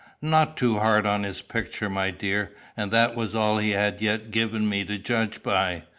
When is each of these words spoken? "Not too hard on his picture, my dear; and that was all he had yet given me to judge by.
"Not 0.23 0.57
too 0.57 0.79
hard 0.79 1.05
on 1.05 1.21
his 1.21 1.43
picture, 1.43 1.87
my 1.87 2.09
dear; 2.09 2.53
and 2.75 2.89
that 2.89 3.15
was 3.15 3.35
all 3.35 3.59
he 3.59 3.69
had 3.69 4.01
yet 4.01 4.31
given 4.31 4.67
me 4.67 4.83
to 4.83 4.97
judge 4.97 5.43
by. 5.43 5.83